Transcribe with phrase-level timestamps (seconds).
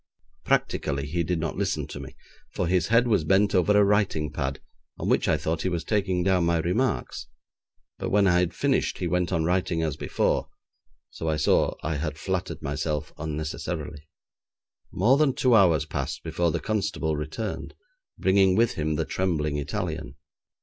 [0.43, 2.15] Practically he did not listen to me,
[2.55, 4.59] for his head was bent over a writing pad
[4.97, 7.27] on which I thought he was taking down my remarks,
[7.99, 10.49] but when I had finished he went on writing as before,
[11.11, 14.09] so I saw I had flattered myself unnecessarily.
[14.91, 17.75] More than two hours passed before the constable returned,
[18.17, 20.15] bringing with him the trembling Italian.